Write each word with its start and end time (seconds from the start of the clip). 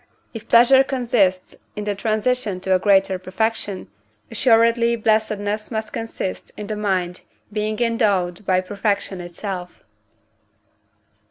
If 0.33 0.49
pleasure 0.49 0.83
consists 0.83 1.53
in 1.75 1.83
the 1.83 1.93
transition 1.93 2.59
to 2.61 2.73
a 2.73 2.79
greater 2.79 3.19
perfection, 3.19 3.87
assuredly 4.31 4.95
blessedness 4.95 5.69
must 5.69 5.93
consist 5.93 6.51
in 6.57 6.65
the 6.65 6.75
mind 6.75 7.21
being 7.53 7.77
endowed 7.79 8.39
with 8.47 8.65
perfection 8.65 9.21
itself. 9.21 9.83